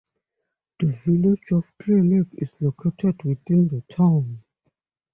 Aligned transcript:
The 0.79 0.87
Village 0.93 1.51
of 1.51 1.77
Clear 1.77 2.03
Lake 2.03 2.33
is 2.39 2.59
located 2.59 3.21
within 3.23 3.67
the 3.67 3.81
town. 3.81 4.43